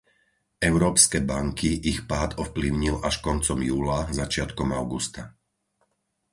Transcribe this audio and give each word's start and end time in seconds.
Európske 0.69 1.17
banky 1.31 1.71
ich 1.91 1.99
pád 2.11 2.29
ovplyvnil 2.43 2.95
až 3.09 3.15
koncom 3.27 3.59
júla, 3.69 3.99
začiatkom 4.21 4.69
augusta. 4.81 5.21